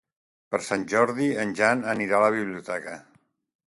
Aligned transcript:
Per 0.53 0.59
Sant 0.67 0.85
Jordi 0.93 1.27
en 1.45 1.53
Jan 1.61 1.85
anirà 1.93 2.17
a 2.21 2.25
la 2.27 2.33
biblioteca. 2.39 2.97